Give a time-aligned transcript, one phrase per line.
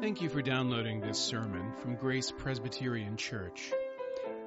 [0.00, 3.72] Thank you for downloading this sermon from Grace Presbyterian Church.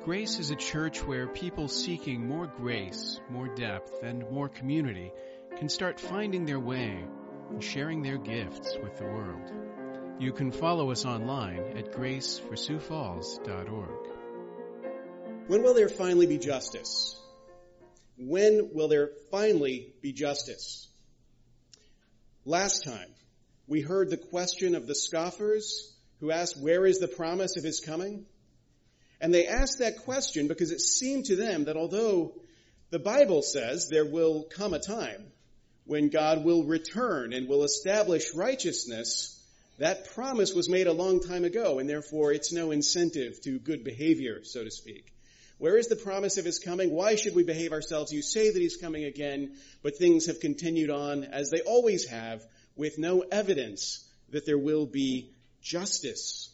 [0.04, 5.12] Grace is a church where people seeking more grace, more depth, and more community
[5.58, 7.04] can start finding their way
[7.50, 9.52] and sharing their gifts with the world.
[10.20, 14.08] You can follow us online at graceforsiouxfalls.org.
[15.48, 17.20] When will there finally be justice?
[18.20, 20.88] When will there finally be justice?
[22.46, 23.10] Last time,
[23.70, 27.80] we heard the question of the scoffers who asked, Where is the promise of his
[27.80, 28.26] coming?
[29.22, 32.34] And they asked that question because it seemed to them that although
[32.90, 35.24] the Bible says there will come a time
[35.86, 39.40] when God will return and will establish righteousness,
[39.78, 43.84] that promise was made a long time ago, and therefore it's no incentive to good
[43.84, 45.14] behavior, so to speak.
[45.60, 46.90] Where is the promise of his coming?
[46.90, 48.14] Why should we behave ourselves?
[48.14, 52.42] You say that he's coming again, but things have continued on as they always have
[52.76, 56.50] with no evidence that there will be justice.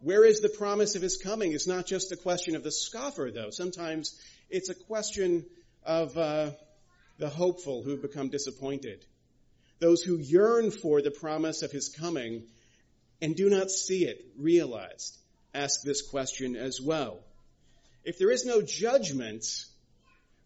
[0.00, 1.52] Where is the promise of his coming?
[1.52, 3.50] It's not just a question of the scoffer, though.
[3.50, 4.14] Sometimes
[4.48, 5.44] it's a question
[5.84, 6.50] of uh,
[7.18, 9.04] the hopeful who become disappointed.
[9.80, 12.44] Those who yearn for the promise of his coming
[13.20, 15.18] and do not see it realized
[15.54, 17.18] ask this question as well.
[18.04, 19.44] If there is no judgment,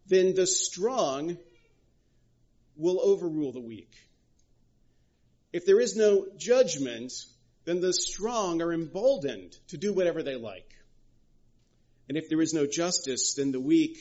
[0.07, 1.37] then the strong
[2.75, 3.91] will overrule the weak.
[5.53, 7.13] If there is no judgment,
[7.65, 10.73] then the strong are emboldened to do whatever they like.
[12.09, 13.97] And if there is no justice, then the weak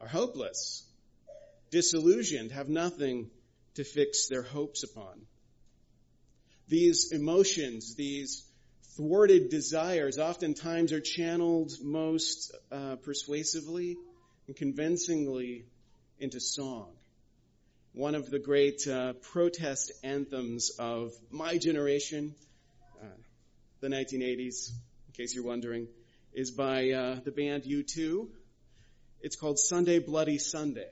[0.00, 0.82] are hopeless,
[1.70, 3.30] disillusioned, have nothing
[3.74, 5.26] to fix their hopes upon.
[6.66, 8.44] These emotions, these
[8.96, 13.96] thwarted desires, oftentimes are channeled most uh, persuasively
[14.46, 15.66] and convincingly
[16.18, 16.94] into song
[17.94, 22.34] one of the great uh, protest anthems of my generation,
[23.00, 23.06] uh,
[23.80, 24.70] the 1980s,
[25.06, 25.86] in case you're wondering,
[26.32, 28.26] is by uh, the band U2.
[29.20, 30.88] It's called Sunday Bloody Sunday.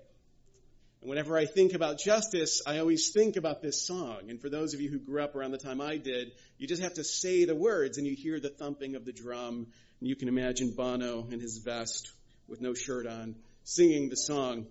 [1.01, 4.31] And whenever I think about justice, I always think about this song.
[4.31, 6.83] And for those of you who grew up around the time I did, you just
[6.83, 9.67] have to say the words and you hear the thumping of the drum.
[9.99, 12.13] And you can imagine Bono in his vest
[12.47, 13.35] with no shirt on
[13.65, 14.67] singing the song.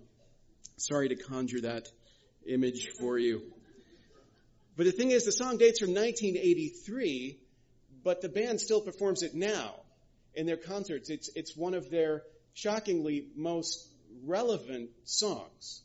[0.78, 1.88] Sorry to conjure that
[2.46, 3.42] image for you.
[4.76, 7.38] But the thing is, the song dates from 1983,
[8.02, 9.74] but the band still performs it now
[10.34, 11.10] in their concerts.
[11.10, 12.22] It's, it's one of their
[12.54, 13.86] shockingly most
[14.24, 15.82] relevant songs.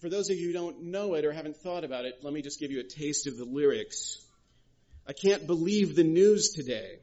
[0.00, 2.42] For those of you who don't know it or haven't thought about it, let me
[2.42, 4.24] just give you a taste of the lyrics.
[5.06, 6.98] I can't believe the news today,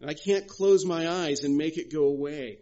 [0.00, 2.58] and I can't close my eyes and make it go away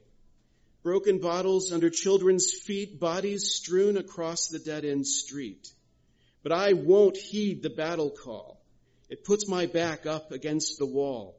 [0.82, 5.68] broken bottles under children's feet, bodies strewn across the dead end street.
[6.42, 8.60] But I won't heed the battle call.
[9.08, 11.38] It puts my back up against the wall.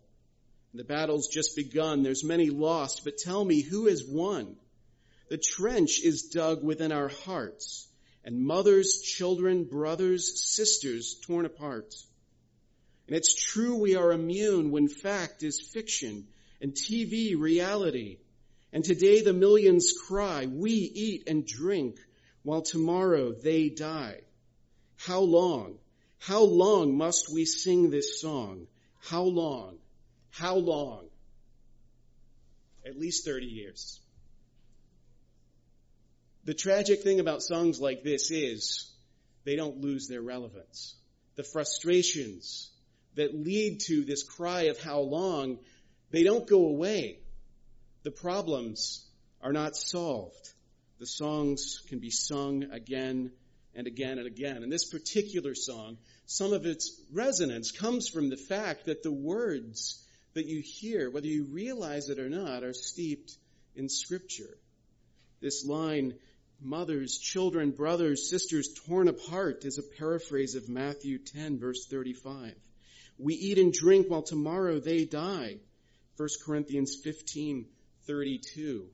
[0.74, 2.04] The battle's just begun.
[2.04, 4.56] There's many lost, but tell me who has won?
[5.30, 7.88] The trench is dug within our hearts,
[8.24, 11.96] and mothers, children, brothers, sisters torn apart.
[13.08, 16.28] And it's true we are immune when fact is fiction
[16.62, 18.20] and TV reality.
[18.74, 21.98] And today the millions cry, we eat and drink
[22.44, 24.22] while tomorrow they die.
[24.96, 25.78] How long?
[26.20, 28.68] How long must we sing this song?
[29.00, 29.78] How long?
[30.30, 31.08] How long?
[32.86, 34.00] At least 30 years.
[36.46, 38.92] The tragic thing about songs like this is
[39.44, 40.96] they don't lose their relevance.
[41.36, 42.70] The frustrations
[43.16, 45.60] that lead to this cry of how long,
[46.12, 47.21] they don't go away
[48.04, 49.06] the problems
[49.42, 50.54] are not solved.
[51.00, 53.32] The songs can be sung again
[53.76, 54.64] and again and again.
[54.64, 60.06] And this particular song, some of its resonance comes from the fact that the words
[60.34, 63.36] that you hear, whether you realize it or not, are steeped
[63.76, 64.58] in Scripture.
[65.42, 66.14] This line,
[66.62, 72.54] mothers, children, brothers, sisters torn apart, is a paraphrase of Matthew 10, verse 35.
[73.18, 75.58] We eat and drink while tomorrow they die.
[76.18, 77.66] 1 Corinthians 15,
[78.08, 78.86] 32.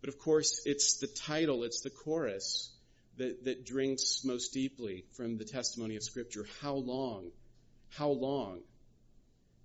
[0.00, 2.72] But of course, it's the title, it's the chorus
[3.18, 6.46] that, that drinks most deeply from the testimony of Scripture.
[6.62, 7.30] How long?
[7.90, 8.60] How long?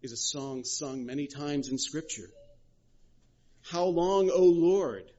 [0.02, 2.30] Is a song sung many times in Scripture.
[3.72, 5.10] How long, O Lord?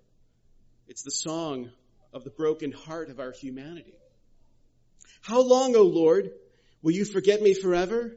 [0.87, 1.70] It's the song
[2.12, 3.94] of the broken heart of our humanity.
[5.22, 6.31] How long, O Lord,
[6.82, 8.16] will you forget me forever?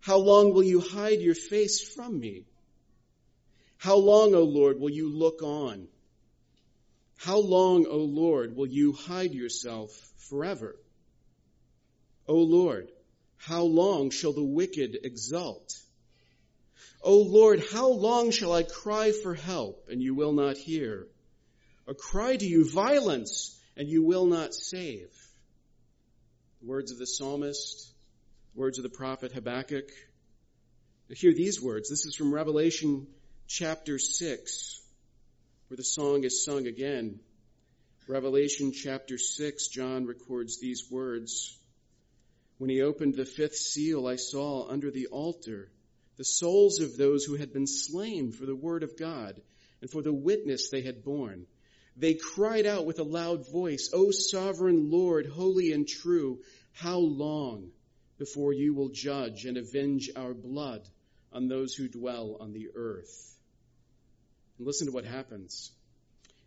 [0.00, 2.44] How long will you hide your face from me?
[3.80, 5.88] How long, O Lord, will you look on?
[7.16, 10.76] How long, O Lord, will you hide yourself forever?
[12.28, 12.90] O Lord,
[13.38, 15.74] How long shall the wicked exult?
[17.00, 21.06] O Lord, how long shall I cry for help and you will not hear?
[21.86, 25.08] Or cry to you violence and you will not save?
[26.60, 27.94] Words of the psalmist,
[28.54, 29.88] words of the prophet Habakkuk.
[31.08, 31.88] Now hear these words.
[31.88, 33.06] This is from Revelation
[33.52, 34.80] chapter 6,
[35.66, 37.18] where the song is sung again.
[38.06, 41.58] Revelation chapter 6, John records these words.
[42.58, 45.68] When he opened the fifth seal, I saw under the altar
[46.16, 49.42] the souls of those who had been slain for the word of God
[49.80, 51.46] and for the witness they had borne.
[51.96, 56.38] They cried out with a loud voice, O sovereign Lord, holy and true,
[56.72, 57.72] how long
[58.16, 60.88] before you will judge and avenge our blood
[61.32, 63.38] on those who dwell on the earth?
[64.60, 65.72] And listen to what happens.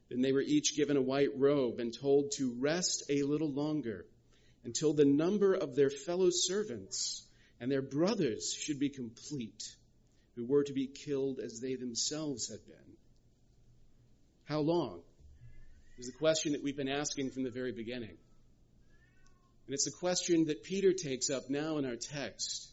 [0.07, 4.05] Then they were each given a white robe and told to rest a little longer
[4.63, 7.25] until the number of their fellow servants
[7.59, 9.63] and their brothers should be complete,
[10.35, 12.97] who were to be killed as they themselves had been.
[14.45, 15.01] How long?
[15.97, 18.17] Is the question that we've been asking from the very beginning.
[19.65, 22.72] And it's a question that Peter takes up now in our text.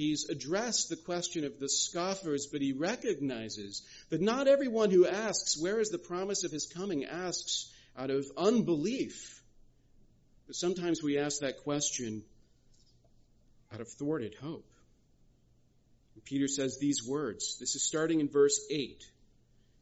[0.00, 5.60] He's addressed the question of the scoffers, but he recognizes that not everyone who asks,
[5.60, 9.40] where is the promise of his coming, asks out of unbelief
[10.50, 12.24] but sometimes we ask that question
[13.72, 14.66] out of thwarted hope.
[16.16, 17.56] And Peter says these words.
[17.60, 19.00] This is starting in verse 8,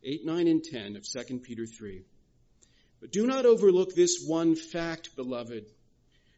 [0.05, 2.03] 8, 9, and 10 of 2 Peter 3.
[3.00, 5.64] But do not overlook this one fact, beloved,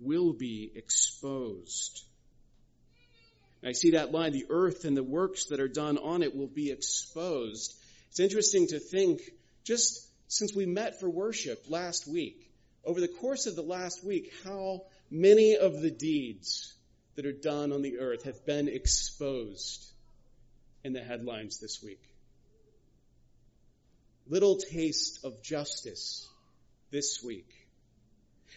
[0.00, 2.04] will be exposed.
[3.64, 6.46] I see that line, the earth and the works that are done on it will
[6.46, 7.74] be exposed.
[8.08, 9.20] It's interesting to think,
[9.64, 12.50] just since we met for worship last week,
[12.84, 16.74] over the course of the last week how many of the deeds
[17.16, 19.84] that are done on the earth have been exposed
[20.82, 22.02] in the headlines this week.
[24.26, 26.28] Little taste of justice
[26.90, 27.59] this week.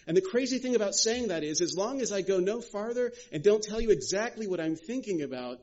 [0.07, 3.13] And the crazy thing about saying that is, as long as I go no farther
[3.31, 5.59] and don't tell you exactly what I'm thinking about,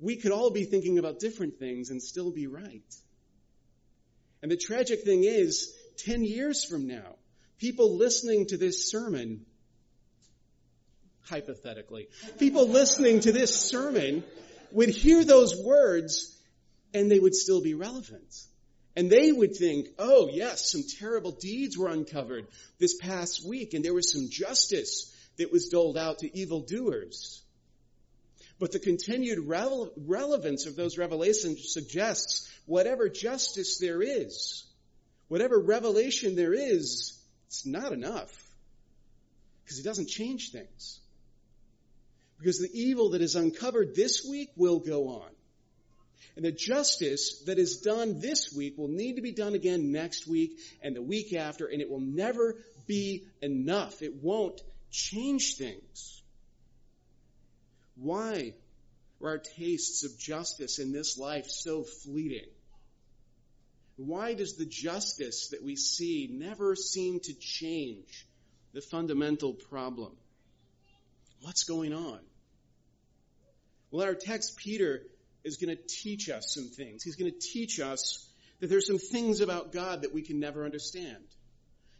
[0.00, 2.94] we could all be thinking about different things and still be right.
[4.42, 7.16] And the tragic thing is, 10 years from now,
[7.58, 9.44] people listening to this sermon,
[11.22, 12.08] hypothetically,
[12.38, 14.22] people listening to this sermon
[14.70, 16.36] would hear those words
[16.94, 18.44] and they would still be relevant.
[18.98, 22.48] And they would think, oh yes, some terrible deeds were uncovered
[22.80, 27.40] this past week and there was some justice that was doled out to evildoers.
[28.58, 34.66] But the continued rele- relevance of those revelations suggests whatever justice there is,
[35.28, 37.16] whatever revelation there is,
[37.46, 38.36] it's not enough
[39.62, 40.98] because it doesn't change things.
[42.40, 45.30] Because the evil that is uncovered this week will go on.
[46.36, 50.26] And the justice that is done this week will need to be done again next
[50.26, 52.56] week and the week after, and it will never
[52.86, 54.02] be enough.
[54.02, 54.60] It won't
[54.90, 56.22] change things.
[57.96, 58.54] Why
[59.20, 62.48] are our tastes of justice in this life so fleeting?
[63.96, 68.26] Why does the justice that we see never seem to change
[68.72, 70.12] the fundamental problem?
[71.42, 72.20] What's going on?
[73.90, 75.02] Well, in our text, Peter
[75.48, 77.02] is going to teach us some things.
[77.02, 78.24] He's going to teach us
[78.60, 81.24] that there's some things about God that we can never understand.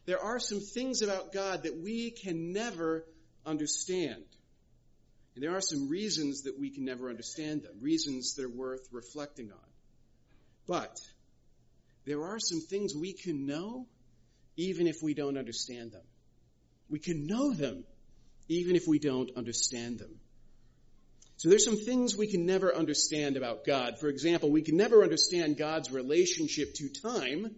[0.07, 3.05] There are some things about God that we can never
[3.45, 4.25] understand.
[5.35, 8.89] And there are some reasons that we can never understand them, reasons that are worth
[8.93, 9.69] reflecting on.
[10.67, 10.99] But
[12.07, 13.87] there are some things we can know
[14.57, 16.03] even if we don't understand them.
[16.91, 17.85] We can know them
[18.49, 20.19] even if we don't understand them.
[21.39, 24.01] So there's some things we can never understand about God.
[24.01, 27.55] For example, we can never understand God's relationship to time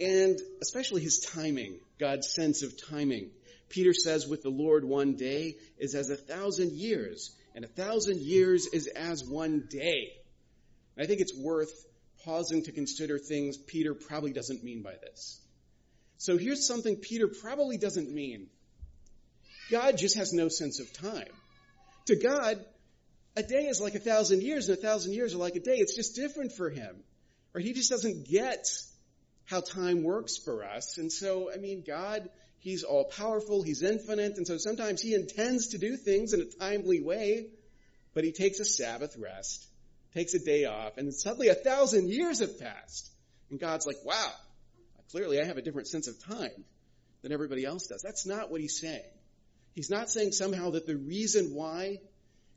[0.00, 3.30] and especially his timing, God's sense of timing.
[3.68, 8.20] Peter says with the Lord one day is as a thousand years and a thousand
[8.20, 10.12] years is as one day.
[10.98, 11.72] I think it's worth
[12.24, 15.40] pausing to consider things Peter probably doesn't mean by this.
[16.18, 18.48] So here's something Peter probably doesn't mean.
[19.70, 21.32] God just has no sense of time.
[22.06, 22.64] To God,
[23.36, 25.76] a day is like a thousand years, and a thousand years are like a day.
[25.76, 27.02] It's just different for him.
[27.52, 27.64] Right?
[27.64, 28.66] He just doesn't get
[29.46, 30.98] how time works for us.
[30.98, 35.68] And so, I mean, God, He's all powerful, He's infinite, and so sometimes He intends
[35.68, 37.48] to do things in a timely way,
[38.14, 39.66] but He takes a Sabbath rest,
[40.14, 43.10] takes a day off, and suddenly a thousand years have passed.
[43.50, 44.32] And God's like, wow,
[45.10, 46.64] clearly I have a different sense of time
[47.22, 48.02] than everybody else does.
[48.02, 49.02] That's not what He's saying.
[49.74, 51.98] He's not saying somehow that the reason why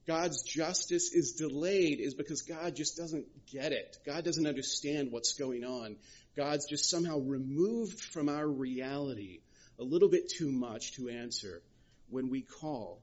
[0.05, 3.97] God's justice is delayed is because God just doesn't get it.
[4.05, 5.97] God doesn't understand what's going on.
[6.35, 9.39] God's just somehow removed from our reality
[9.79, 11.61] a little bit too much to answer
[12.09, 13.01] when we call.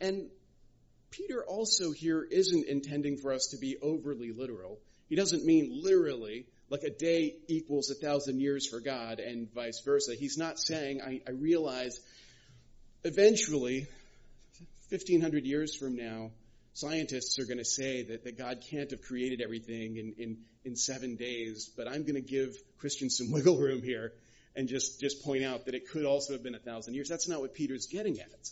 [0.00, 0.28] And
[1.10, 4.78] Peter also here isn't intending for us to be overly literal.
[5.08, 9.80] He doesn't mean literally, like a day equals a thousand years for God and vice
[9.84, 10.14] versa.
[10.14, 12.00] He's not saying, I, I realize
[13.04, 13.86] eventually
[14.90, 16.30] 1500 years from now,
[16.74, 20.76] scientists are going to say that, that God can't have created everything in, in, in
[20.76, 24.12] seven days, but I'm going to give Christians some wiggle room here
[24.54, 27.08] and just, just point out that it could also have been a thousand years.
[27.08, 28.50] That's not what Peter's getting at.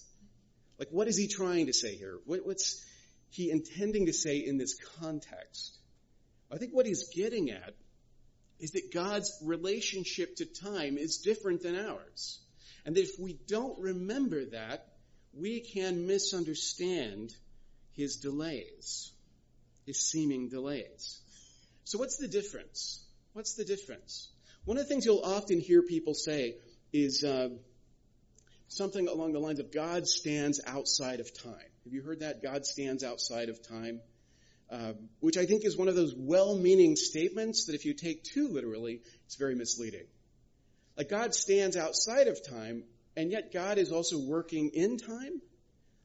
[0.79, 2.19] Like, what is he trying to say here?
[2.25, 2.83] What, what's
[3.29, 5.77] he intending to say in this context?
[6.51, 7.75] I think what he's getting at
[8.59, 12.41] is that God's relationship to time is different than ours.
[12.85, 14.87] And if we don't remember that,
[15.33, 17.35] we can misunderstand
[17.93, 19.13] his delays,
[19.87, 21.21] his seeming delays.
[21.85, 23.05] So what's the difference?
[23.33, 24.29] What's the difference?
[24.65, 26.57] One of the things you'll often hear people say
[26.93, 27.51] is uh,
[28.69, 31.55] something along the lines of God stands outside of time.
[31.85, 32.43] Have you heard that?
[32.43, 34.01] God stands outside of time.
[34.71, 38.47] Uh, which I think is one of those well-meaning statements that if you take too
[38.47, 40.07] literally, it's very misleading.
[41.01, 42.85] Like God stands outside of time,
[43.17, 45.41] and yet God is also working in time.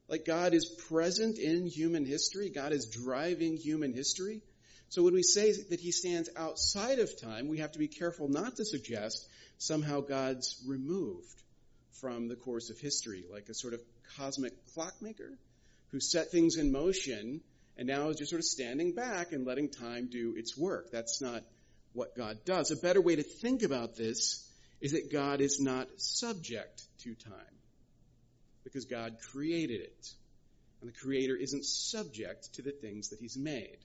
[0.07, 2.49] Like God is present in human history.
[2.49, 4.41] God is driving human history.
[4.87, 8.29] So when we say that he stands outside of time, we have to be careful
[8.29, 11.43] not to suggest somehow God's removed
[11.99, 13.81] from the course of history, like a sort of
[14.15, 15.37] cosmic clockmaker
[15.91, 17.41] who set things in motion
[17.75, 20.89] and now is just sort of standing back and letting time do its work.
[20.89, 21.43] That's not
[21.91, 22.71] what God does.
[22.71, 24.49] A better way to think about this
[24.85, 27.57] is that God is not subject to time
[28.63, 30.13] because God created it.
[30.79, 33.79] And the Creator isn't subject to the things that He's made.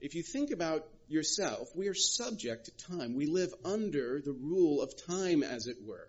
[0.00, 3.16] If you think about yourself, we are subject to time.
[3.16, 6.08] We live under the rule of time, as it were.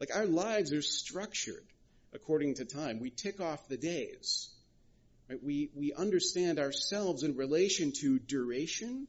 [0.00, 1.66] Like our lives are structured
[2.14, 2.98] according to time.
[2.98, 4.48] We tick off the days.
[5.28, 5.44] Right?
[5.44, 9.06] We, we understand ourselves in relation to duration,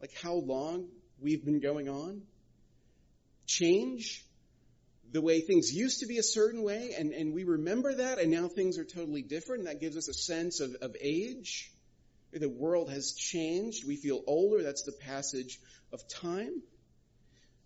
[0.00, 0.86] like how long
[1.20, 2.22] we've been going on,
[3.48, 4.24] change,
[5.10, 8.30] the way things used to be a certain way, and, and we remember that, and
[8.30, 11.72] now things are totally different, and that gives us a sense of, of age.
[12.32, 13.86] The world has changed.
[13.86, 14.62] We feel older.
[14.62, 15.58] That's the passage
[15.92, 16.62] of time.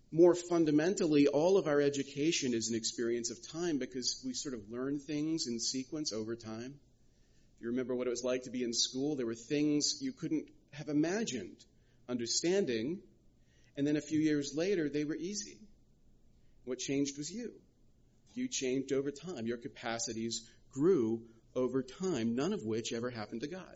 [0.09, 4.61] More fundamentally, all of our education is an experience of time because we sort of
[4.69, 6.75] learn things in sequence over time.
[7.57, 10.13] If you remember what it was like to be in school, there were things you
[10.13, 11.57] couldn't have imagined
[12.07, 12.99] understanding,
[13.75, 15.57] and then a few years later, they were easy.
[16.65, 17.51] What changed was you.
[18.33, 19.45] You changed over time.
[19.45, 21.21] Your capacities grew
[21.55, 23.75] over time, none of which ever happened to God.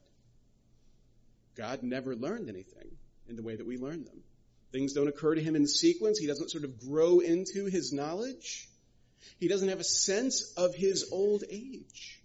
[1.56, 2.90] God never learned anything
[3.28, 4.24] in the way that we learn them.
[4.72, 6.20] Things don't occur to him in sequence.
[6.20, 8.68] He doesn't sort of grow into his knowledge.
[9.40, 12.22] He doesn't have a sense of his old age.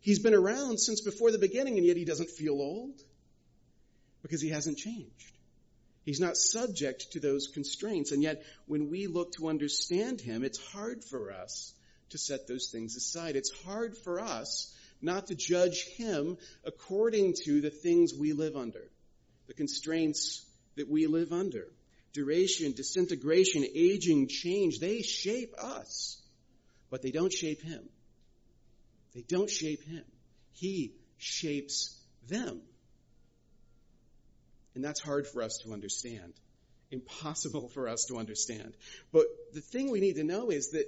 [0.00, 3.00] He's been around since before the beginning, and yet he doesn't feel old
[4.22, 5.35] because he hasn't changed.
[6.06, 8.12] He's not subject to those constraints.
[8.12, 11.74] And yet, when we look to understand him, it's hard for us
[12.10, 13.34] to set those things aside.
[13.34, 14.72] It's hard for us
[15.02, 18.88] not to judge him according to the things we live under,
[19.48, 20.46] the constraints
[20.76, 21.66] that we live under.
[22.12, 26.22] Duration, disintegration, aging, change, they shape us,
[26.88, 27.82] but they don't shape him.
[29.12, 30.04] They don't shape him.
[30.52, 31.98] He shapes
[32.28, 32.62] them.
[34.76, 36.34] And that's hard for us to understand.
[36.90, 38.74] Impossible for us to understand.
[39.10, 40.86] But the thing we need to know is that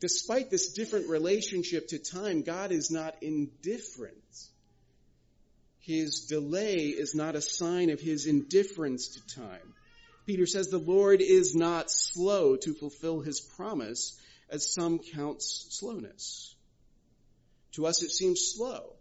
[0.00, 4.16] despite this different relationship to time, God is not indifferent.
[5.78, 9.74] His delay is not a sign of his indifference to time.
[10.26, 14.20] Peter says the Lord is not slow to fulfill his promise,
[14.50, 16.56] as some counts slowness.
[17.74, 18.94] To us it seems slow.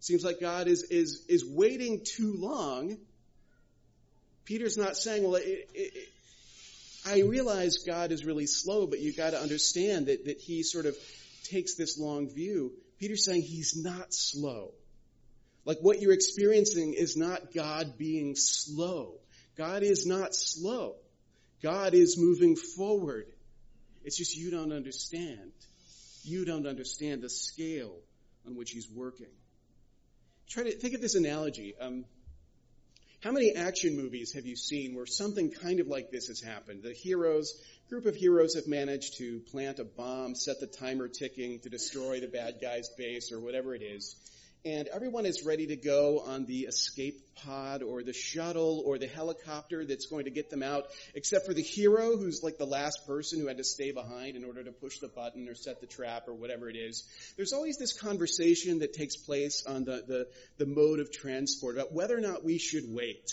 [0.00, 2.96] Seems like God is, is, is waiting too long
[4.50, 6.08] Peter's not saying, well, it, it,
[7.06, 10.86] I realize God is really slow, but you got to understand that, that he sort
[10.86, 10.96] of
[11.44, 12.72] takes this long view.
[12.98, 14.72] Peter's saying he's not slow.
[15.64, 19.20] Like what you're experiencing is not God being slow.
[19.56, 20.96] God is not slow.
[21.62, 23.26] God is moving forward.
[24.02, 25.52] It's just you don't understand.
[26.24, 27.94] You don't understand the scale
[28.48, 29.30] on which he's working.
[30.48, 31.76] Try to think of this analogy.
[31.80, 32.04] Um,
[33.22, 36.82] how many action movies have you seen where something kind of like this has happened?
[36.82, 41.60] The heroes, group of heroes have managed to plant a bomb, set the timer ticking
[41.60, 44.16] to destroy the bad guy's base or whatever it is
[44.64, 49.06] and everyone is ready to go on the escape pod or the shuttle or the
[49.06, 53.06] helicopter that's going to get them out, except for the hero who's like the last
[53.06, 55.86] person who had to stay behind in order to push the button or set the
[55.86, 57.04] trap or whatever it is.
[57.36, 61.92] There's always this conversation that takes place on the, the, the mode of transport about
[61.92, 63.32] whether or not we should wait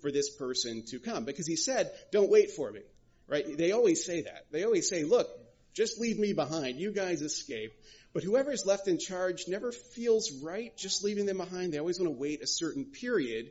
[0.00, 1.24] for this person to come.
[1.24, 2.80] Because he said, don't wait for me.
[3.28, 3.56] Right?
[3.56, 4.44] They always say that.
[4.52, 5.28] They always say, look,
[5.74, 6.78] just leave me behind.
[6.78, 7.72] You guys escape.
[8.16, 11.70] But whoever is left in charge never feels right just leaving them behind.
[11.70, 13.50] They always want to wait a certain period.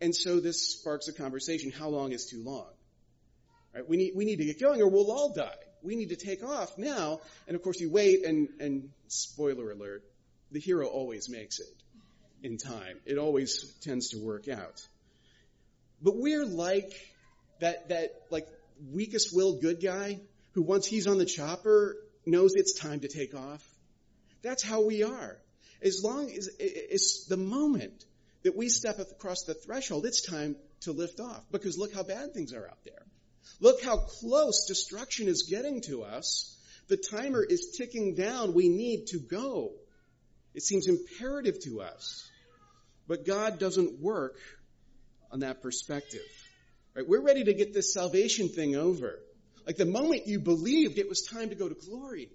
[0.00, 1.70] And so this sparks a conversation.
[1.70, 2.70] How long is too long?
[3.74, 3.86] Right?
[3.86, 5.58] We need, we need to get going or we'll all die.
[5.82, 7.20] We need to take off now.
[7.46, 10.02] And of course you wait and, and spoiler alert,
[10.50, 11.68] the hero always makes it
[12.42, 12.96] in time.
[13.04, 14.80] It always tends to work out.
[16.00, 16.90] But we're like
[17.60, 18.48] that, that like
[18.90, 20.20] weakest willed good guy
[20.52, 23.62] who once he's on the chopper knows it's time to take off
[24.46, 25.38] that's how we are.
[25.82, 28.04] As long as it's the moment
[28.42, 32.32] that we step across the threshold, it's time to lift off because look how bad
[32.32, 33.02] things are out there.
[33.60, 36.56] Look how close destruction is getting to us.
[36.88, 38.54] The timer is ticking down.
[38.54, 39.72] We need to go.
[40.54, 42.30] It seems imperative to us.
[43.08, 44.36] But God doesn't work
[45.30, 46.26] on that perspective.
[46.94, 47.06] Right?
[47.06, 49.18] We're ready to get this salvation thing over.
[49.66, 52.30] Like the moment you believed it was time to go to glory.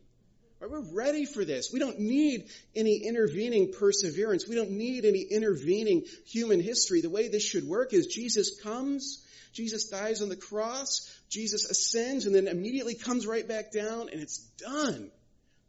[0.70, 1.72] We're ready for this.
[1.74, 4.48] We don't need any intervening perseverance.
[4.48, 7.02] We don't need any intervening human history.
[7.02, 12.26] The way this should work is Jesus comes, Jesus dies on the cross, Jesus ascends,
[12.26, 15.12] and then immediately comes right back down, and it's done.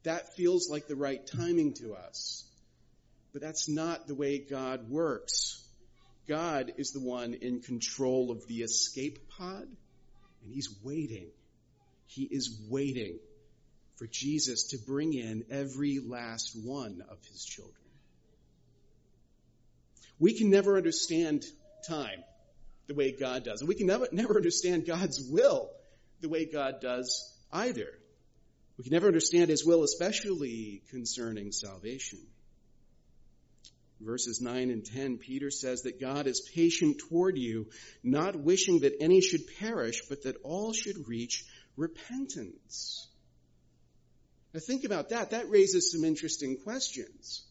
[0.05, 2.45] That feels like the right timing to us.
[3.33, 5.65] But that's not the way God works.
[6.29, 11.29] God is the one in control of the escape pod, and He's waiting.
[12.07, 13.19] He is waiting
[14.03, 17.77] for Jesus to bring in every last one of his children.
[20.19, 21.45] We can never understand
[21.87, 22.25] time
[22.89, 23.61] the way God does.
[23.61, 25.71] And we can never, never understand God's will
[26.21, 27.87] the way God does either.
[28.77, 32.19] We can never understand his will, especially concerning salvation.
[34.01, 37.69] Verses 9 and 10, Peter says that God is patient toward you,
[38.03, 41.45] not wishing that any should perish, but that all should reach
[41.77, 43.07] repentance.
[44.53, 45.31] Now think about that.
[45.31, 47.45] That raises some interesting questions.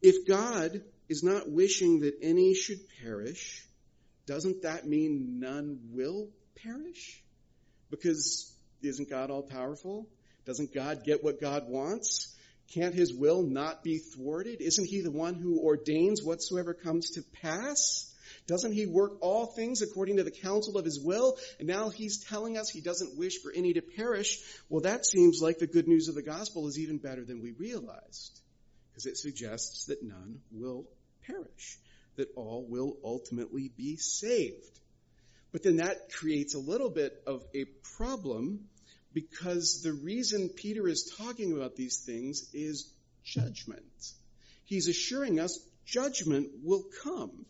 [0.00, 3.64] If God is not wishing that any should perish,
[4.26, 6.28] doesn't that mean none will
[6.62, 7.22] perish?
[7.90, 8.52] Because
[8.82, 10.08] isn't God all powerful?
[10.44, 12.34] Doesn't God get what God wants?
[12.74, 14.60] Can't his will not be thwarted?
[14.60, 18.12] Isn't he the one who ordains whatsoever comes to pass?
[18.46, 21.36] Doesn't he work all things according to the counsel of his will?
[21.58, 24.38] And now he's telling us he doesn't wish for any to perish.
[24.68, 27.52] Well, that seems like the good news of the gospel is even better than we
[27.52, 28.40] realized.
[28.90, 30.86] Because it suggests that none will
[31.26, 31.78] perish.
[32.16, 34.78] That all will ultimately be saved.
[35.52, 37.64] But then that creates a little bit of a
[37.96, 38.68] problem
[39.12, 42.92] because the reason Peter is talking about these things is
[43.24, 43.82] judgment.
[44.66, 47.46] He's assuring us judgment will come.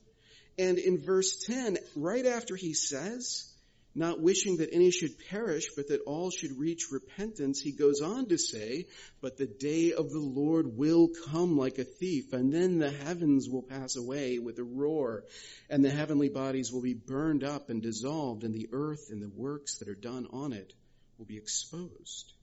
[0.59, 3.53] And in verse 10, right after he says,
[3.97, 8.27] not wishing that any should perish, but that all should reach repentance, he goes on
[8.27, 8.87] to say,
[9.23, 13.49] but the day of the Lord will come like a thief, and then the heavens
[13.49, 15.25] will pass away with a roar,
[15.71, 19.31] and the heavenly bodies will be burned up and dissolved, and the earth and the
[19.35, 20.75] works that are done on it
[21.17, 22.35] will be exposed.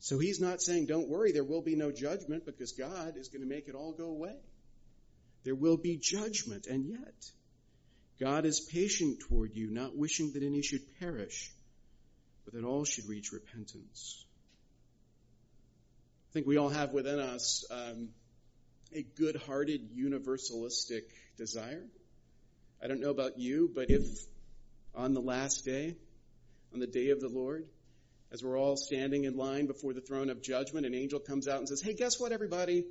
[0.00, 3.40] So he's not saying, don't worry, there will be no judgment because God is going
[3.40, 4.36] to make it all go away.
[5.46, 7.30] There will be judgment, and yet
[8.18, 11.52] God is patient toward you, not wishing that any should perish,
[12.44, 14.24] but that all should reach repentance.
[16.28, 18.08] I think we all have within us um,
[18.92, 21.02] a good-hearted universalistic
[21.36, 21.84] desire.
[22.82, 24.02] I don't know about you, but if
[24.96, 25.94] on the last day,
[26.74, 27.68] on the day of the Lord,
[28.32, 31.60] as we're all standing in line before the throne of judgment, an angel comes out
[31.60, 32.84] and says, Hey, guess what, everybody?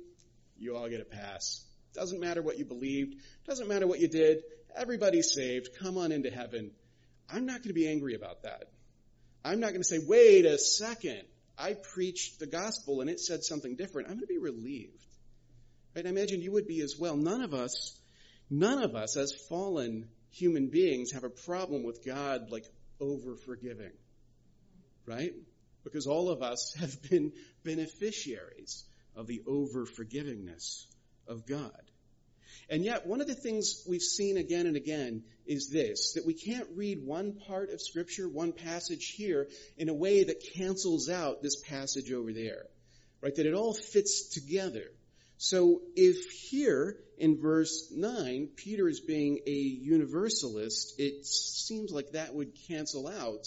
[0.56, 1.65] You all get a pass.
[1.96, 3.16] Doesn't matter what you believed.
[3.46, 4.42] Doesn't matter what you did.
[4.76, 5.70] Everybody's saved.
[5.78, 6.70] Come on into heaven.
[7.28, 8.64] I'm not going to be angry about that.
[9.44, 11.22] I'm not going to say, wait a second,
[11.58, 14.08] I preached the gospel and it said something different.
[14.08, 15.04] I'm going to be relieved.
[15.94, 16.04] Right?
[16.04, 17.16] I imagine you would be as well.
[17.16, 17.98] None of us,
[18.50, 22.66] none of us as fallen human beings have a problem with God like
[23.00, 23.92] over forgiving.
[25.06, 25.32] Right?
[25.84, 27.32] Because all of us have been
[27.64, 30.86] beneficiaries of the over forgivingness
[31.28, 31.80] of God.
[32.68, 36.34] And yet, one of the things we've seen again and again is this, that we
[36.34, 41.42] can't read one part of scripture, one passage here, in a way that cancels out
[41.42, 42.66] this passage over there.
[43.22, 43.34] Right?
[43.34, 44.90] That it all fits together.
[45.38, 52.34] So if here in verse 9, Peter is being a universalist, it seems like that
[52.34, 53.46] would cancel out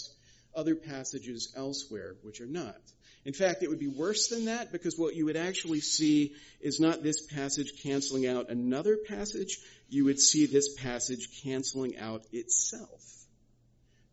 [0.56, 2.80] other passages elsewhere, which are not.
[3.26, 6.80] In fact, it would be worse than that because what you would actually see is
[6.80, 9.60] not this passage canceling out another passage.
[9.90, 13.04] You would see this passage canceling out itself.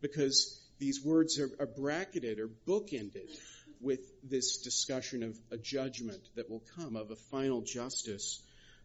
[0.01, 3.29] Because these words are, are bracketed or bookended
[3.79, 8.41] with this discussion of a judgment that will come, of a final justice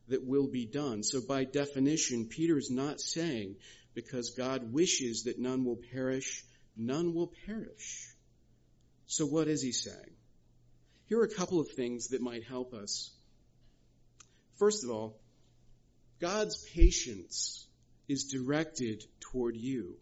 [0.08, 1.02] that will be done.
[1.02, 3.56] So by definition, Peter is not saying
[3.94, 6.44] because God wishes that none will perish,
[6.76, 8.11] none will perish.
[9.06, 10.16] So what is he saying?
[11.06, 13.10] Here are a couple of things that might help us.
[14.58, 15.20] First of all,
[16.20, 17.66] God's patience
[18.08, 19.96] is directed toward you.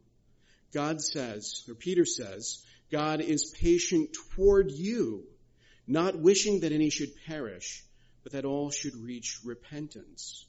[0.72, 5.24] God says, or Peter says, God is patient toward you,
[5.86, 7.84] not wishing that any should perish,
[8.22, 10.46] but that all should reach repentance.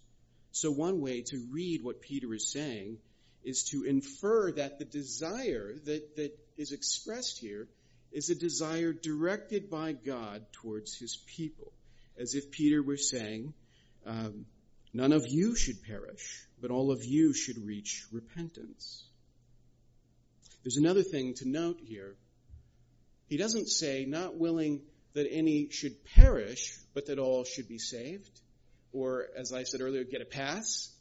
[0.52, 2.98] So one way to read what Peter is saying
[3.44, 7.68] is to infer that the desire that, that is expressed here
[8.12, 11.72] is a desire directed by God towards his people.
[12.18, 13.54] As if Peter were saying,
[14.06, 14.46] um,
[14.94, 19.04] none of you should perish, but all of you should reach repentance.
[20.64, 22.16] There's another thing to note here.
[23.28, 24.82] He doesn't say, not willing
[25.14, 28.40] that any should perish, but that all should be saved.
[28.94, 30.94] Or, as I said earlier, get a pass.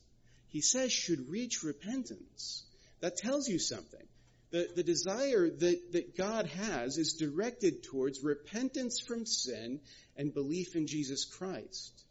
[0.48, 2.64] He says should reach repentance.
[3.00, 4.06] That tells you something.
[4.50, 9.80] The, the desire that, that God has is directed towards repentance from sin
[10.16, 12.04] and belief in Jesus Christ.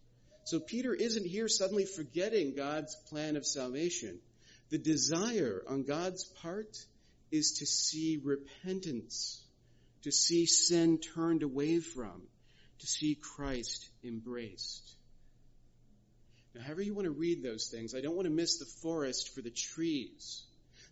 [0.46, 4.20] So Peter isn't here suddenly forgetting God's plan of salvation.
[4.70, 6.78] The desire on God's part
[7.30, 9.44] is to see repentance,
[10.04, 12.22] to see sin turned away from,
[12.80, 14.96] to see Christ embraced.
[16.56, 19.36] Now, however you want to read those things, I don't want to miss the forest
[19.36, 20.44] for the trees.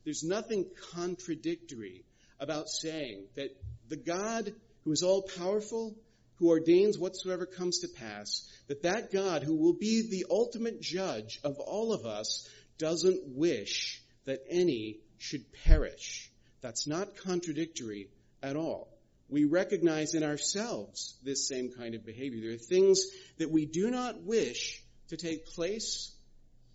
[0.08, 2.06] There's nothing contradictory
[2.40, 3.50] about saying that
[3.90, 4.54] the God
[4.86, 5.98] who is all powerful,
[6.36, 11.42] who ordains whatsoever comes to pass, that that God who will be the ultimate judge
[11.44, 16.32] of all of us doesn't wish that any should perish.
[16.62, 18.08] That's not contradictory
[18.42, 18.88] at all.
[19.28, 22.40] We recognize in ourselves this same kind of behavior.
[22.40, 23.08] There are things
[23.40, 26.14] that we do not wish to take place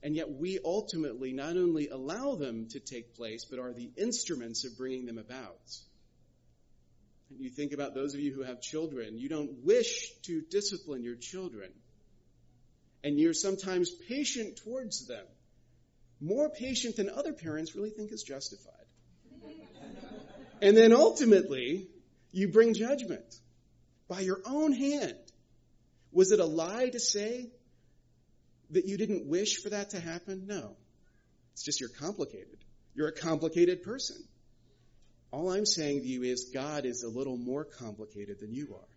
[0.03, 4.65] and yet we ultimately not only allow them to take place, but are the instruments
[4.65, 5.77] of bringing them about.
[7.31, 11.05] And you think about those of you who have children, you don't wish to discipline
[11.05, 11.71] your children.
[13.05, 15.25] And you're sometimes patient towards them.
[16.21, 18.75] More patient than other parents really think is justified.
[20.63, 21.89] and then ultimately,
[22.33, 23.25] you bring judgment
[24.09, 25.17] by your own hand.
[26.13, 27.51] Was it a lie to say
[28.73, 30.47] that you didn't wish for that to happen?
[30.47, 30.77] No.
[31.53, 32.59] It's just you're complicated.
[32.95, 34.17] You're a complicated person.
[35.31, 38.89] All I'm saying to you is God is a little more complicated than you are.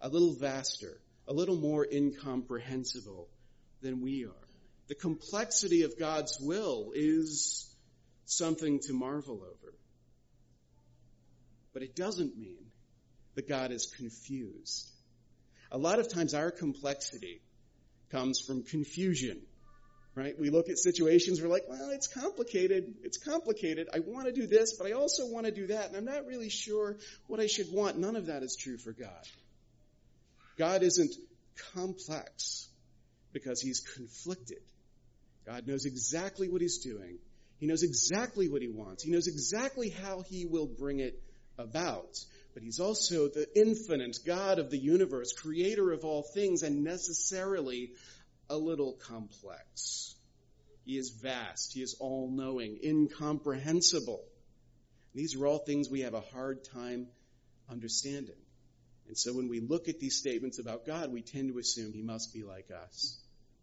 [0.00, 3.28] A little vaster, a little more incomprehensible
[3.80, 4.48] than we are.
[4.88, 7.74] The complexity of God's will is
[8.26, 9.74] something to marvel over.
[11.72, 12.66] But it doesn't mean
[13.34, 14.90] that God is confused.
[15.70, 17.40] A lot of times our complexity
[18.10, 19.40] comes from confusion.
[20.14, 20.38] Right?
[20.38, 22.94] We look at situations, we're like, well, it's complicated.
[23.02, 23.88] It's complicated.
[23.92, 26.26] I want to do this, but I also want to do that, and I'm not
[26.26, 27.98] really sure what I should want.
[27.98, 29.26] None of that is true for God.
[30.56, 31.14] God isn't
[31.74, 32.68] complex
[33.32, 34.60] because he's conflicted.
[35.46, 37.18] God knows exactly what he's doing.
[37.58, 39.02] He knows exactly what he wants.
[39.02, 41.20] He knows exactly how he will bring it
[41.58, 42.18] about.
[42.54, 47.90] But he's also the infinite God of the universe, creator of all things, and necessarily
[48.48, 50.14] a little complex.
[50.84, 51.72] He is vast.
[51.72, 54.22] He is all knowing, incomprehensible.
[55.14, 57.08] These are all things we have a hard time
[57.68, 58.36] understanding.
[59.08, 62.02] And so when we look at these statements about God, we tend to assume he
[62.02, 63.18] must be like us.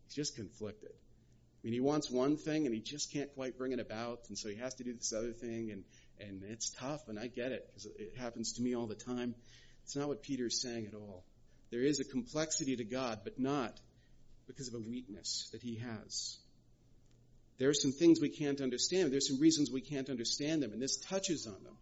[0.06, 0.91] He's just conflicted.
[0.91, 4.38] I mean, he wants one thing and he just can't quite bring it about, and
[4.38, 5.84] so he has to do this other thing, and,
[6.25, 9.36] and it's tough, and I get it, because it happens to me all the time.
[9.84, 11.23] It's not what Peter is saying at all.
[11.71, 13.79] There is a complexity to God, but not
[14.47, 16.38] because of a weakness that he has.
[17.57, 19.12] There are some things we can't understand.
[19.12, 21.77] There's some reasons we can't understand them, and this touches on them.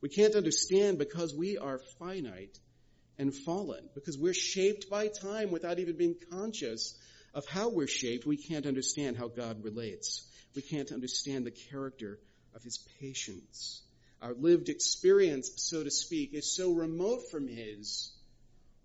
[0.00, 2.58] We can't understand because we are finite
[3.18, 6.96] and fallen, because we're shaped by time without even being conscious
[7.34, 8.26] of how we're shaped.
[8.26, 10.26] We can't understand how God relates.
[10.54, 12.18] We can't understand the character
[12.58, 13.82] of his patience.
[14.20, 18.10] Our lived experience, so to speak, is so remote from his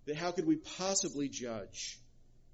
[0.06, 2.00] that how could we possibly judge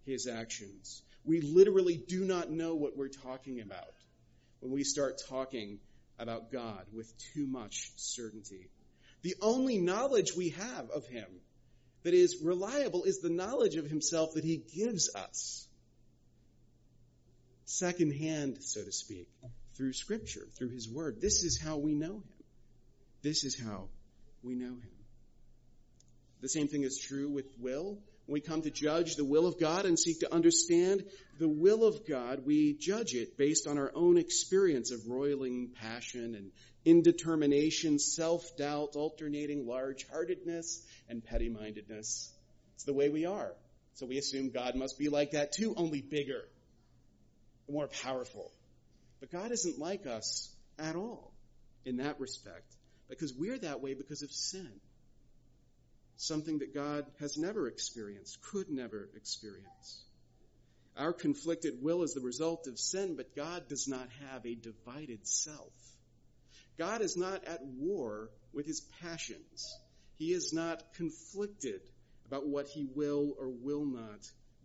[0.06, 1.02] his actions?
[1.26, 3.94] We literally do not know what we're talking about
[4.62, 5.80] when we start talking
[6.18, 8.70] about God with too much certainty.
[9.22, 11.28] The only knowledge we have of him
[12.04, 15.68] that is reliable is the knowledge of himself that he gives us.
[17.66, 19.28] Secondhand, so to speak,
[19.80, 21.22] through scripture, through his word.
[21.22, 22.24] This is how we know him.
[23.24, 23.88] This is how
[24.44, 24.92] we know him.
[26.42, 27.98] The same thing is true with will.
[28.26, 31.06] When we come to judge the will of God and seek to understand
[31.40, 36.36] the will of God, we judge it based on our own experience of roiling passion
[36.36, 36.52] and
[36.84, 42.34] indetermination, self-doubt, alternating large-heartedness and petty-mindedness.
[42.76, 43.54] It's the way we are.
[43.94, 46.44] So we assume God must be like that too, only bigger,
[47.70, 48.52] more powerful.
[49.20, 51.34] But God isn't like us at all
[51.86, 52.74] in that respect
[53.10, 54.70] because we're that way because of sin
[56.20, 60.04] something that God has never experienced, could never experience.
[60.98, 65.26] Our conflicted will is the result of sin, but God does not have a divided
[65.26, 65.74] self.
[66.78, 69.74] God is not at war with his passions.
[70.16, 71.82] He is not conflicted
[72.28, 74.20] about what he will or will not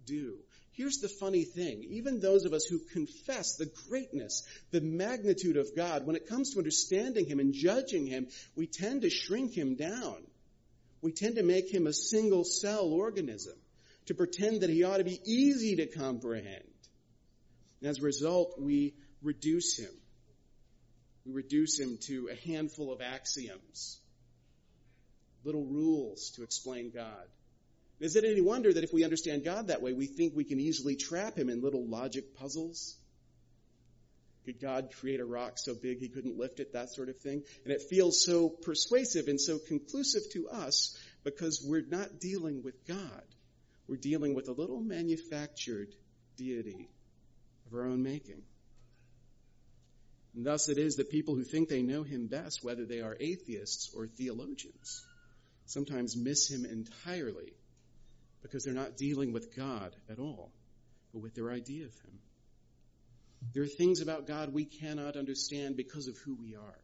[0.06, 0.38] do.
[0.76, 1.84] Here's the funny thing.
[1.90, 6.52] Even those of us who confess the greatness, the magnitude of God, when it comes
[6.52, 10.22] to understanding him and judging him, we tend to shrink him down
[11.04, 13.52] we tend to make him a single cell organism,
[14.06, 16.64] to pretend that he ought to be easy to comprehend.
[17.82, 19.90] And as a result, we reduce him.
[21.26, 23.98] We reduce him to a handful of axioms,
[25.44, 27.26] little rules to explain God.
[28.00, 30.60] Is it any wonder that if we understand God that way, we think we can
[30.60, 32.96] easily trap him in little logic puzzles?
[34.44, 36.72] Could God create a rock so big he couldn't lift it?
[36.72, 37.42] That sort of thing.
[37.64, 42.86] And it feels so persuasive and so conclusive to us because we're not dealing with
[42.86, 43.24] God.
[43.88, 45.94] We're dealing with a little manufactured
[46.36, 46.90] deity
[47.66, 48.42] of our own making.
[50.34, 53.16] And thus it is that people who think they know him best, whether they are
[53.18, 55.06] atheists or theologians,
[55.66, 57.54] sometimes miss him entirely
[58.44, 60.52] because they're not dealing with God at all,
[61.14, 62.18] but with their idea of him.
[63.54, 66.78] There are things about God we cannot understand because of who we are.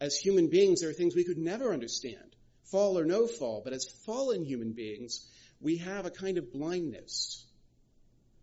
[0.00, 3.72] As human beings, there are things we could never understand, fall or no fall, but
[3.72, 7.46] as fallen human beings, we have a kind of blindness.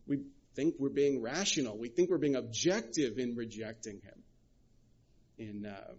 [0.07, 0.21] We
[0.55, 1.77] think we're being rational.
[1.77, 4.23] We think we're being objective in rejecting Him,
[5.37, 5.91] in uh,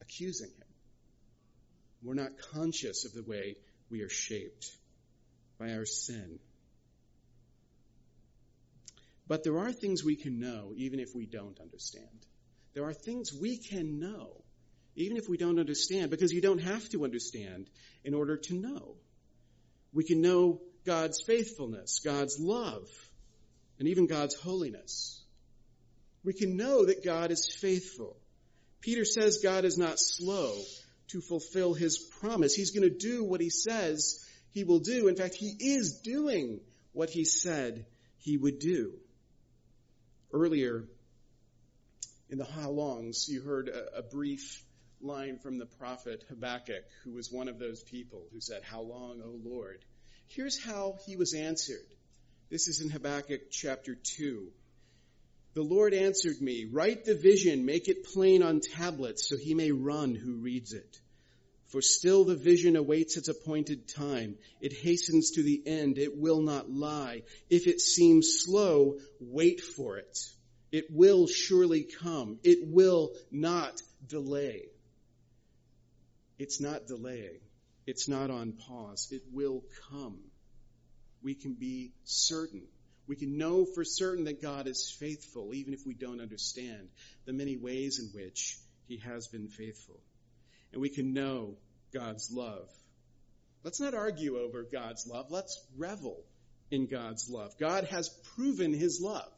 [0.00, 0.68] accusing Him.
[2.04, 3.56] We're not conscious of the way
[3.90, 4.70] we are shaped
[5.60, 6.38] by our sin.
[9.28, 12.26] But there are things we can know even if we don't understand.
[12.74, 14.42] There are things we can know
[14.96, 17.68] even if we don't understand because you don't have to understand
[18.04, 18.96] in order to know.
[19.92, 22.88] We can know God's faithfulness, God's love,
[23.78, 25.22] and even God's holiness.
[26.24, 28.16] We can know that God is faithful.
[28.80, 30.54] Peter says God is not slow
[31.08, 32.54] to fulfill his promise.
[32.54, 35.08] He's going to do what he says he will do.
[35.08, 36.60] In fact, he is doing
[36.92, 37.86] what he said
[38.18, 38.94] he would do.
[40.32, 40.84] Earlier
[42.28, 44.64] in the How Longs, you heard a, a brief
[45.00, 49.20] line from the prophet Habakkuk, who was one of those people who said, How long,
[49.24, 49.84] O Lord?
[50.28, 51.86] Here's how he was answered.
[52.50, 54.48] This is in Habakkuk chapter 2.
[55.54, 59.72] The Lord answered me, Write the vision, make it plain on tablets, so he may
[59.72, 61.00] run who reads it.
[61.70, 64.36] For still the vision awaits its appointed time.
[64.60, 65.98] It hastens to the end.
[65.98, 67.22] It will not lie.
[67.48, 70.18] If it seems slow, wait for it.
[70.72, 72.40] It will surely come.
[72.42, 74.64] It will not delay.
[76.40, 77.38] It's not delaying.
[77.86, 79.08] It's not on pause.
[79.12, 80.18] It will come.
[81.22, 82.66] We can be certain.
[83.06, 86.88] We can know for certain that God is faithful, even if we don't understand
[87.26, 90.00] the many ways in which he has been faithful
[90.72, 91.56] and we can know
[91.92, 92.68] God's love.
[93.64, 95.30] Let's not argue over God's love.
[95.30, 96.24] Let's revel
[96.70, 97.52] in God's love.
[97.58, 99.30] God has proven his love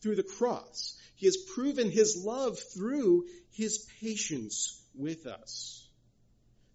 [0.00, 0.96] through the cross.
[1.16, 5.88] He has proven his love through his patience with us.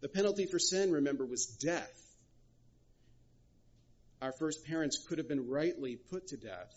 [0.02, 1.96] The penalty for sin, remember, was death.
[4.22, 6.74] Our first parents could have been rightly put to death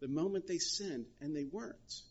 [0.00, 2.02] the moment they sinned, and they weren't.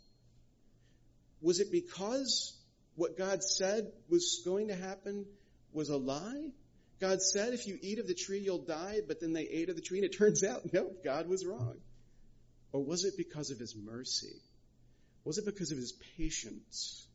[1.42, 2.58] Was it because
[2.96, 5.26] what God said was going to happen
[5.74, 6.50] was a lie?
[7.02, 9.76] God said, if you eat of the tree, you'll die, but then they ate of
[9.76, 11.76] the tree, and it turns out, no, God was wrong.
[12.72, 14.36] Or was it because of his mercy?
[15.24, 17.08] Was it because of his patience?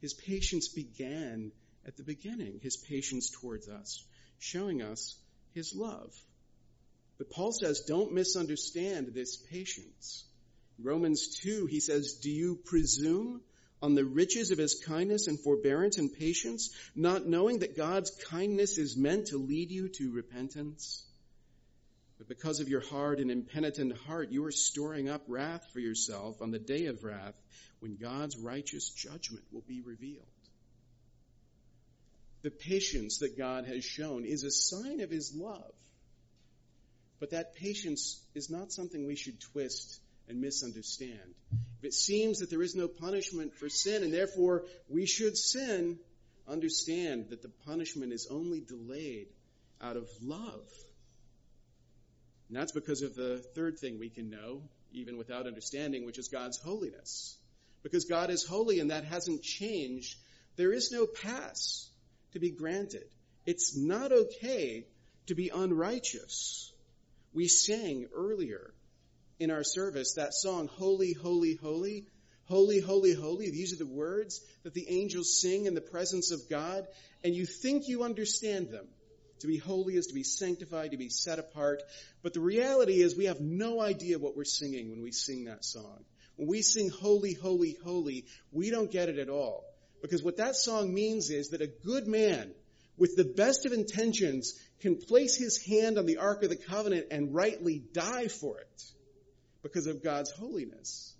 [0.00, 1.52] His patience began
[1.86, 4.04] at the beginning, his patience towards us,
[4.38, 5.16] showing us
[5.54, 6.12] his love.
[7.18, 10.24] But Paul says, don't misunderstand this patience.
[10.78, 13.40] Romans 2, he says, do you presume
[13.82, 18.78] on the riches of his kindness and forbearance and patience, not knowing that God's kindness
[18.78, 21.04] is meant to lead you to repentance?
[22.18, 26.40] But because of your hard and impenitent heart, you are storing up wrath for yourself
[26.40, 27.34] on the day of wrath
[27.80, 30.24] when God's righteous judgment will be revealed.
[32.42, 35.72] The patience that God has shown is a sign of his love.
[37.18, 41.34] But that patience is not something we should twist and misunderstand.
[41.86, 46.00] It seems that there is no punishment for sin and therefore we should sin,
[46.48, 49.28] understand that the punishment is only delayed
[49.80, 50.68] out of love.
[52.48, 56.26] And that's because of the third thing we can know, even without understanding, which is
[56.26, 57.38] God's holiness.
[57.84, 60.18] Because God is holy and that hasn't changed,
[60.56, 61.88] there is no pass
[62.32, 63.06] to be granted.
[63.44, 64.86] It's not okay
[65.26, 66.72] to be unrighteous.
[67.32, 68.72] We sang earlier
[69.38, 72.06] in our service that song, Holy, Holy, Holy.
[72.48, 73.50] Holy, holy, holy.
[73.50, 76.86] These are the words that the angels sing in the presence of God,
[77.24, 78.86] and you think you understand them.
[79.40, 81.82] To be holy is to be sanctified, to be set apart.
[82.22, 85.64] But the reality is we have no idea what we're singing when we sing that
[85.64, 86.04] song.
[86.36, 89.64] When we sing holy, holy, holy, we don't get it at all.
[90.00, 92.52] Because what that song means is that a good man
[92.96, 97.08] with the best of intentions can place his hand on the Ark of the Covenant
[97.10, 98.92] and rightly die for it
[99.66, 101.14] because of God's holiness.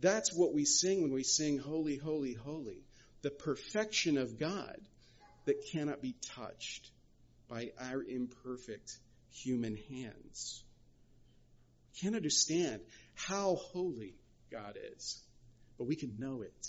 [0.00, 2.82] That's what we sing when we sing holy, holy, holy.
[3.22, 4.76] The perfection of God
[5.46, 6.90] that cannot be touched
[7.48, 8.98] by our imperfect
[9.30, 10.64] human hands.
[11.94, 12.80] We can't understand
[13.14, 14.14] how holy
[14.50, 15.22] God is,
[15.78, 16.66] but we can know it.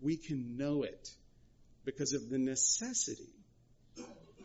[0.00, 1.08] We can know it
[1.84, 3.32] because of the necessity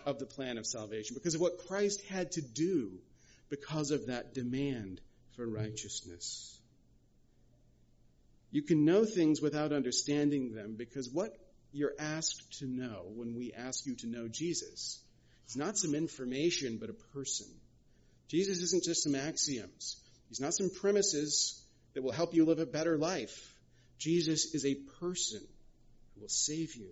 [0.06, 3.00] of the plan of salvation, because of what Christ had to do
[3.50, 5.02] because of that demand
[5.36, 6.58] for righteousness.
[8.52, 11.38] You can know things without understanding them because what
[11.72, 15.00] you're asked to know when we ask you to know Jesus
[15.48, 17.48] is not some information, but a person.
[18.28, 19.98] Jesus isn't just some axioms.
[20.30, 21.62] He's not some premises
[21.94, 23.54] that will help you live a better life.
[23.98, 25.42] Jesus is a person
[26.14, 26.90] who will save you.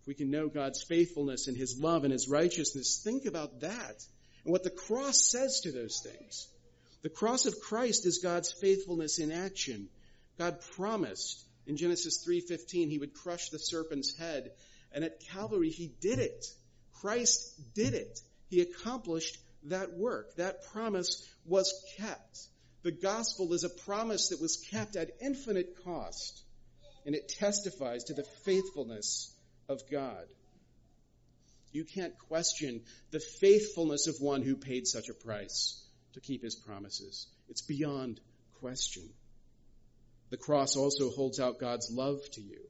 [0.00, 4.04] If we can know God's faithfulness and His love and His righteousness, think about that
[4.46, 6.46] and what the cross says to those things.
[7.02, 9.88] The cross of Christ is God's faithfulness in action.
[10.38, 14.52] God promised in Genesis 3:15 he would crush the serpent's head,
[14.92, 16.46] and at Calvary he did it.
[17.00, 18.20] Christ did it.
[18.48, 20.36] He accomplished that work.
[20.36, 22.38] That promise was kept.
[22.84, 26.44] The gospel is a promise that was kept at infinite cost,
[27.04, 29.34] and it testifies to the faithfulness
[29.68, 30.28] of God.
[31.76, 35.78] You can't question the faithfulness of one who paid such a price
[36.14, 37.26] to keep his promises.
[37.50, 38.18] It's beyond
[38.60, 39.02] question.
[40.30, 42.60] The cross also holds out God's love to you.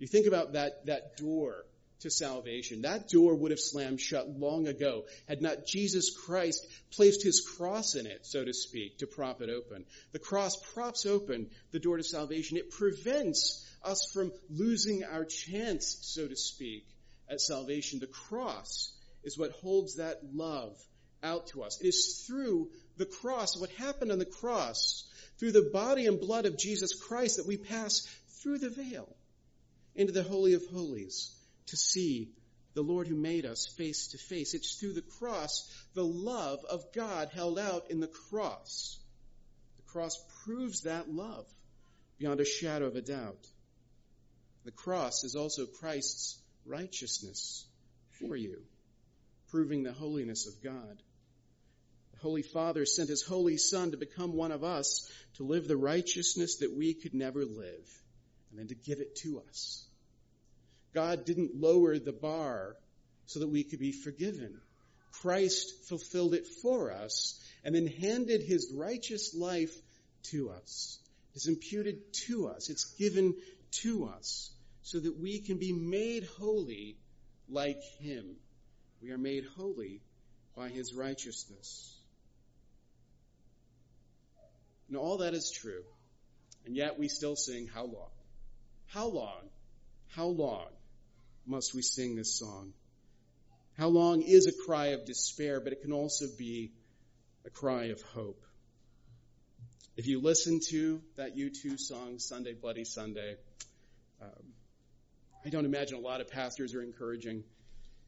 [0.00, 1.64] You think about that, that door
[2.00, 2.82] to salvation.
[2.82, 7.94] That door would have slammed shut long ago had not Jesus Christ placed his cross
[7.94, 9.84] in it, so to speak, to prop it open.
[10.10, 12.56] The cross props open the door to salvation.
[12.56, 16.84] It prevents us from losing our chance, so to speak,
[17.30, 18.00] at salvation.
[18.00, 20.76] The cross is what holds that love
[21.22, 21.80] out to us.
[21.80, 26.46] It is through the cross, what happened on the cross, through the body and blood
[26.46, 28.06] of Jesus Christ that we pass
[28.42, 29.08] through the veil
[29.94, 31.34] into the Holy of Holies
[31.66, 32.32] to see
[32.74, 34.54] the Lord who made us face to face.
[34.54, 38.98] It's through the cross, the love of God held out in the cross.
[39.76, 41.46] The cross proves that love
[42.18, 43.46] beyond a shadow of a doubt.
[44.64, 47.66] The cross is also Christ's righteousness
[48.20, 48.62] for you,
[49.48, 51.02] proving the holiness of God.
[52.12, 55.76] The Holy Father sent His Holy Son to become one of us, to live the
[55.76, 58.02] righteousness that we could never live,
[58.50, 59.84] and then to give it to us.
[60.92, 62.76] God didn't lower the bar
[63.26, 64.60] so that we could be forgiven.
[65.12, 69.74] Christ fulfilled it for us and then handed his righteous life
[70.24, 70.98] to us.
[71.34, 72.70] It's imputed to us.
[72.70, 73.34] It's given
[73.82, 74.50] to us
[74.90, 76.96] so that we can be made holy
[77.48, 78.34] like him.
[79.00, 80.00] We are made holy
[80.56, 81.96] by his righteousness.
[84.88, 85.84] And all that is true.
[86.66, 88.10] And yet we still sing, How long?
[88.88, 89.48] How long?
[90.08, 90.66] How long
[91.46, 92.72] must we sing this song?
[93.78, 96.72] How long is a cry of despair, but it can also be
[97.46, 98.42] a cry of hope.
[99.96, 103.36] If you listen to that U2 song, Sunday Bloody Sunday,
[104.20, 104.52] um,
[105.44, 107.44] I don't imagine a lot of pastors are encouraging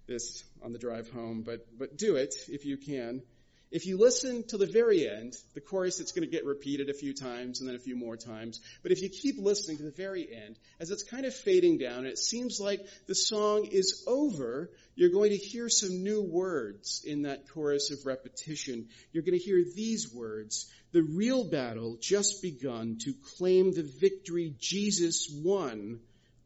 [0.06, 3.22] this on the drive home, but, but do it if you can.
[3.70, 6.92] If you listen to the very end, the chorus it's going to get repeated a
[6.92, 8.60] few times and then a few more times.
[8.82, 12.00] But if you keep listening to the very end, as it's kind of fading down
[12.00, 17.02] and it seems like the song is over, you're going to hear some new words
[17.06, 18.88] in that chorus of repetition.
[19.10, 20.70] You're going to hear these words.
[20.92, 26.00] The real battle just begun to claim the victory Jesus won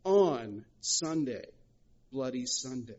[0.06, 1.46] on Sunday,
[2.12, 2.94] Bloody Sunday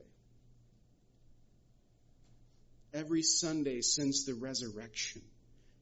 [2.98, 5.22] every Sunday since the resurrection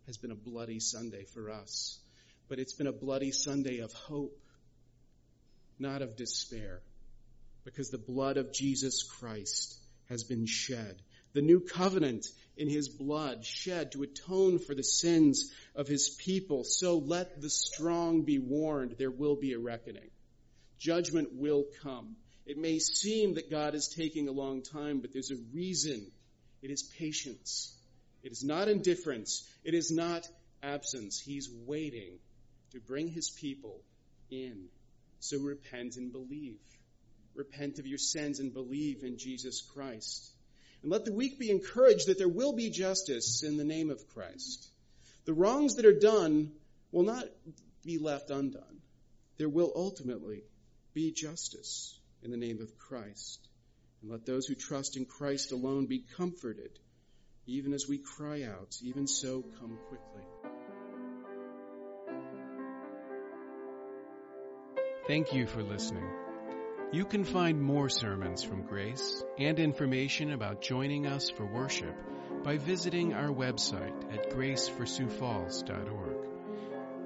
[0.05, 1.97] has been a bloody Sunday for us.
[2.49, 4.37] But it's been a bloody Sunday of hope,
[5.79, 6.81] not of despair,
[7.63, 9.77] because the blood of Jesus Christ
[10.09, 11.01] has been shed.
[11.33, 16.63] The new covenant in his blood shed to atone for the sins of his people.
[16.63, 20.11] So let the strong be warned, there will be a reckoning.
[20.79, 22.15] Judgment will come.
[22.45, 26.11] It may seem that God is taking a long time, but there's a reason
[26.61, 27.75] it is patience.
[28.23, 29.47] It is not indifference.
[29.63, 30.27] It is not
[30.61, 31.19] absence.
[31.19, 32.19] He's waiting
[32.71, 33.81] to bring his people
[34.29, 34.65] in.
[35.19, 36.59] So repent and believe.
[37.35, 40.31] Repent of your sins and believe in Jesus Christ.
[40.81, 44.07] And let the weak be encouraged that there will be justice in the name of
[44.13, 44.69] Christ.
[45.25, 46.51] The wrongs that are done
[46.91, 47.25] will not
[47.83, 48.81] be left undone.
[49.37, 50.43] There will ultimately
[50.95, 53.47] be justice in the name of Christ.
[54.01, 56.79] And let those who trust in Christ alone be comforted,
[57.45, 60.23] even as we cry out, even so come quickly.
[65.07, 66.09] Thank you for listening.
[66.91, 71.95] You can find more sermons from Grace and information about joining us for worship
[72.43, 76.34] by visiting our website at graceforsiouxfalls.org.